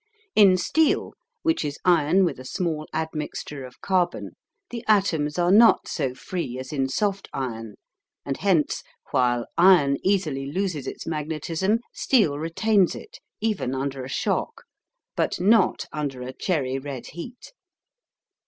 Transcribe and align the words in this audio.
In 0.35 0.57
steel, 0.57 1.13
which 1.43 1.63
is 1.63 1.77
iron 1.85 2.25
with 2.25 2.39
a 2.39 2.43
small 2.43 2.87
admixture 2.91 3.63
of 3.63 3.81
carbon, 3.81 4.31
the 4.71 4.83
atoms 4.87 5.37
are 5.37 5.51
not 5.51 5.87
so 5.87 6.15
free 6.15 6.57
as 6.57 6.73
in 6.73 6.89
soft 6.89 7.29
iron, 7.33 7.75
and 8.25 8.37
hence, 8.37 8.81
while 9.11 9.45
iron 9.59 9.97
easily 10.03 10.47
loses 10.51 10.87
its 10.87 11.05
magnetism, 11.05 11.81
steel 11.93 12.39
retains 12.39 12.95
it, 12.95 13.19
even 13.41 13.75
under 13.75 14.03
a 14.03 14.09
shock, 14.09 14.63
but 15.15 15.39
not 15.39 15.85
under 15.91 16.23
a 16.23 16.33
cherry 16.33 16.79
red 16.79 17.05
heat. 17.13 17.53